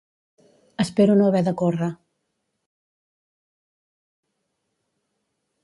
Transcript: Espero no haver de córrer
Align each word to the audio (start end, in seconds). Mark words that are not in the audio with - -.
Espero 0.83 1.11
no 1.15 1.25
haver 1.27 1.43
de 1.47 1.53
córrer 1.61 1.91